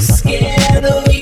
[0.00, 1.15] scared of you.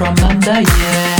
[0.00, 1.16] from under, yeah.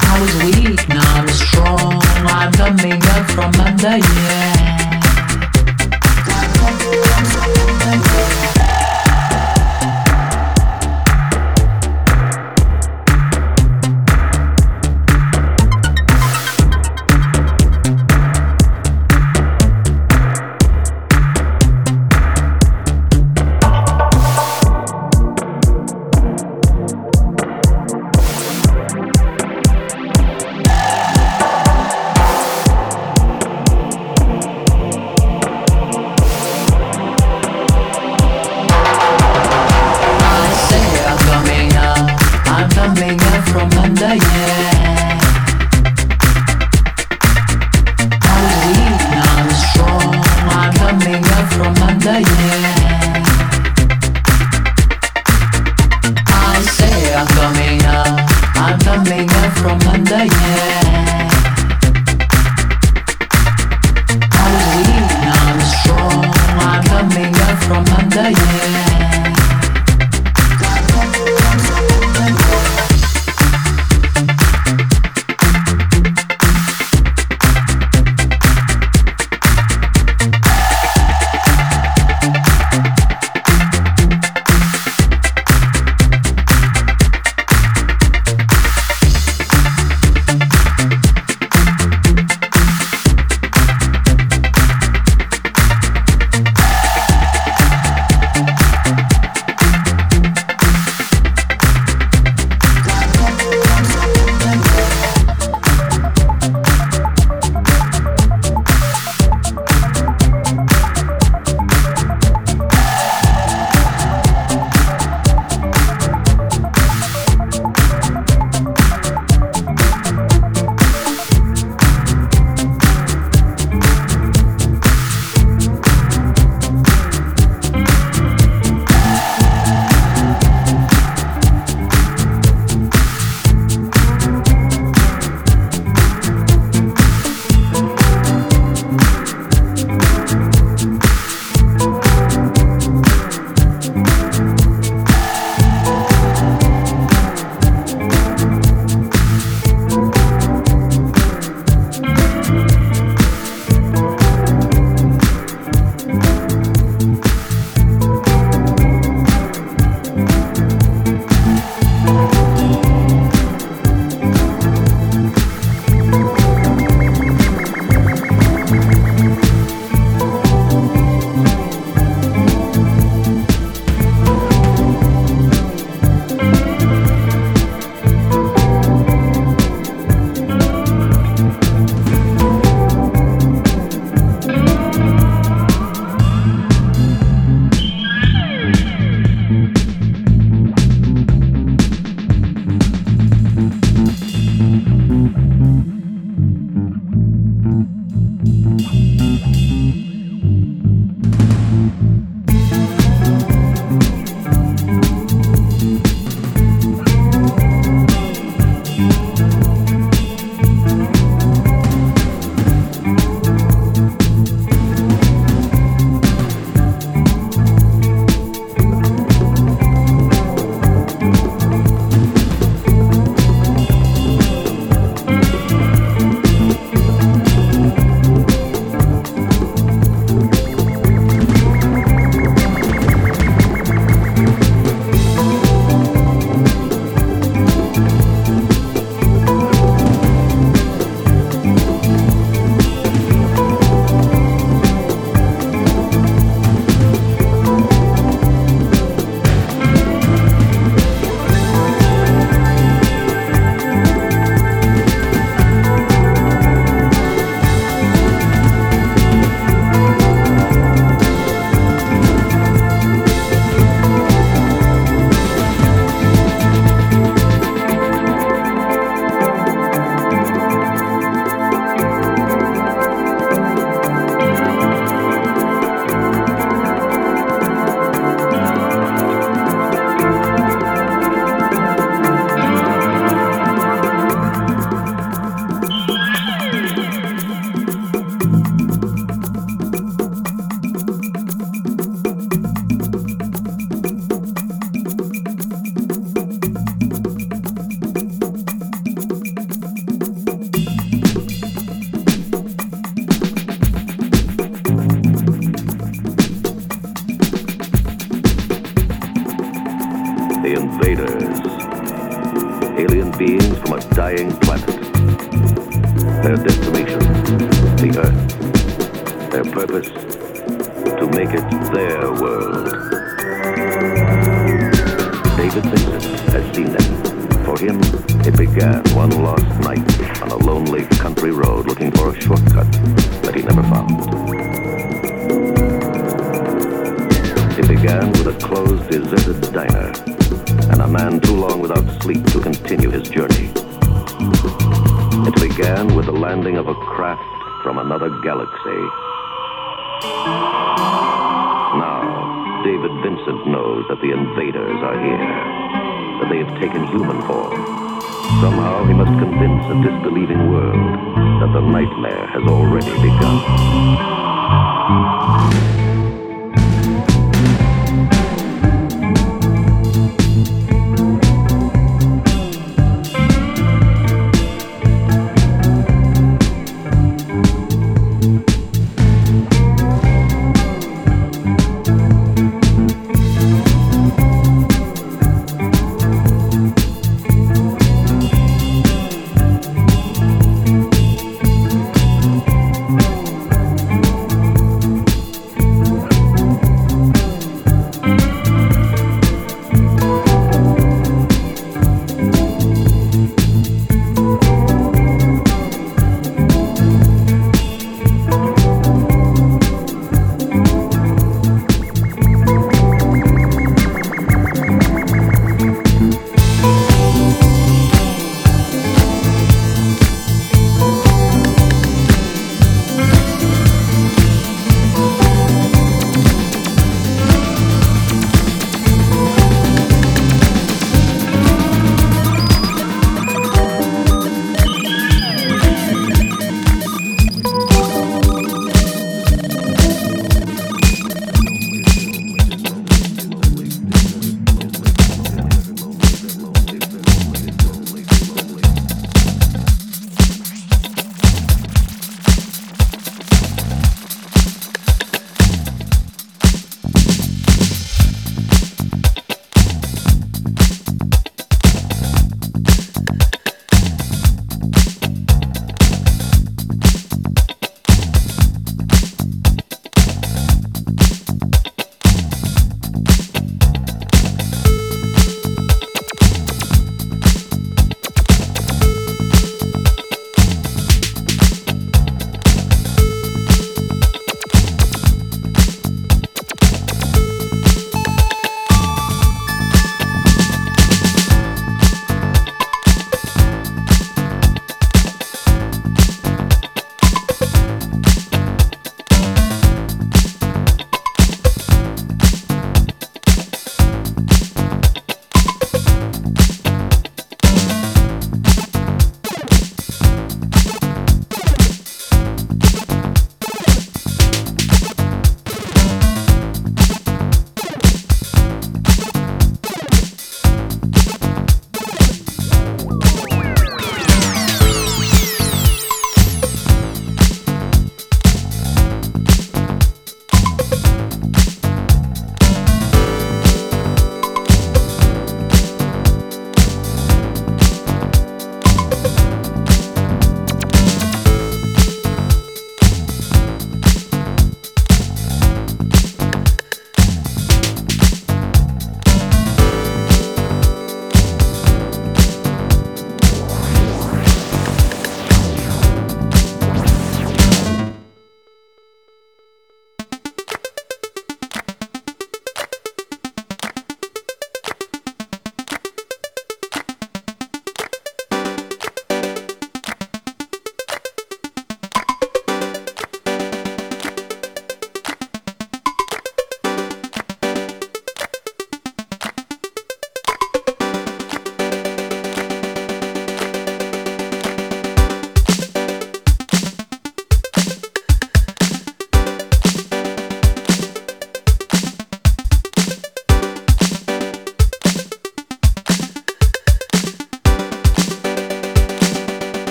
[0.00, 2.00] I was weak, now I'm strong.
[2.24, 4.43] I'm the up from under, yeah.